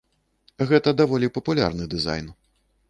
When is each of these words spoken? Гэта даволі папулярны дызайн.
Гэта 0.71 0.95
даволі 1.03 1.31
папулярны 1.37 1.83
дызайн. 1.95 2.37